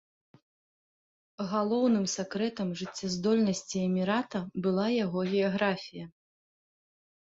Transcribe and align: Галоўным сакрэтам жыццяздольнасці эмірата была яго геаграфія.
Галоўным 1.51 2.05
сакрэтам 2.15 2.69
жыццяздольнасці 2.81 3.77
эмірата 3.91 4.39
была 4.67 4.87
яго 5.05 5.19
геаграфія. 5.33 6.05